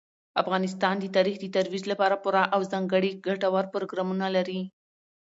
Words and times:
افغانستان 0.41 0.95
د 0.99 1.05
تاریخ 1.15 1.35
د 1.41 1.45
ترویج 1.55 1.83
لپاره 1.91 2.15
پوره 2.23 2.43
او 2.55 2.61
ځانګړي 2.71 3.11
ګټور 3.27 3.65
پروګرامونه 3.73 4.25
لري. 4.35 4.61